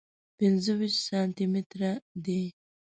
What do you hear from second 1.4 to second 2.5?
متره دی.